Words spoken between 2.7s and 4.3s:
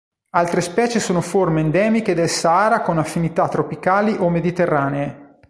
con affinità tropicali o